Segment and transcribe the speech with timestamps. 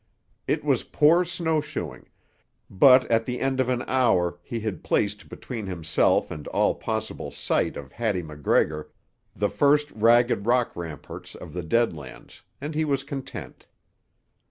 [0.47, 2.07] It was poor snow shoeing,
[2.71, 7.29] but at the end of an hour he had placed between himself and all possible
[7.29, 8.89] sight of Hattie MacGregor
[9.35, 13.67] the first ragged rock ramparts of the Dead Lands, and he was content.